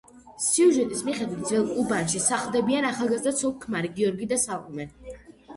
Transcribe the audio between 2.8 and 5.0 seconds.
ახალგაზრდა ცოლ-ქმარი, გიორგი და სალომე.